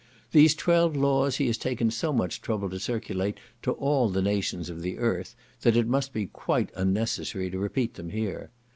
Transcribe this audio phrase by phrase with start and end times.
[0.31, 4.67] These twelve laws he has taken so much trouble to circulate to all the nations
[4.67, 8.49] of the earth, that it must be quite unnecessary to repeat them here.